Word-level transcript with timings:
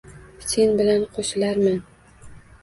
Sen 0.51 0.71
bilan 0.79 1.05
qoʼshilarman. 1.17 1.79